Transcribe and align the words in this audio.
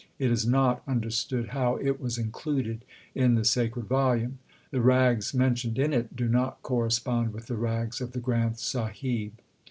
It 0.17 0.31
is 0.31 0.47
not 0.47 0.81
understood 0.87 1.49
how 1.49 1.75
it 1.75 2.01
was 2.01 2.17
included 2.17 2.83
in 3.13 3.35
the 3.35 3.45
sacred 3.45 3.85
volume. 3.85 4.39
The 4.71 4.81
rags 4.81 5.31
mentioned 5.31 5.77
in 5.77 5.93
it 5.93 6.15
do 6.15 6.27
not 6.27 6.63
correspond 6.63 7.33
with 7.35 7.45
the 7.45 7.55
rags 7.55 8.01
of 8.01 8.13
the 8.13 8.19
Granth 8.19 8.57
Sahib. 8.57 9.33